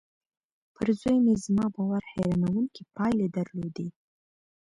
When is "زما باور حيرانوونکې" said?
1.45-2.83